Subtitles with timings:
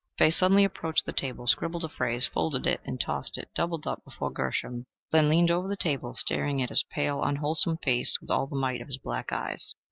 [0.17, 4.03] Fay suddenly approached the table, scribbled a phrase, folded it and tossed it, doubled up,
[4.03, 8.47] before Gershom; then leaned over the table, staring at his pale, unwholesome face with all
[8.47, 9.75] the might of his black eyes.